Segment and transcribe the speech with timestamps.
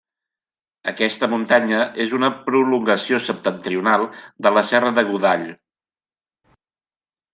[0.91, 4.07] Aquesta muntanya és una prolongació septentrional
[4.47, 5.45] de la Serra de Godall.